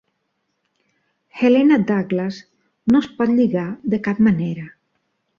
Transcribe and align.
Helena 1.41 1.77
Douglas 1.91 2.39
no 2.93 3.01
és 3.05 3.09
pot 3.19 3.33
lligar 3.41 3.67
de 3.95 3.99
cap 4.09 4.23
manera. 4.29 4.65